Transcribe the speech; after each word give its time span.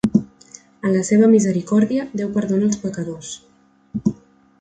En 0.87 0.95
la 0.95 1.03
seva 1.09 1.29
misericòrdia, 1.33 2.07
Déu 2.21 2.31
perdona 2.39 2.67
els 2.71 2.81
pecadors. 2.87 3.31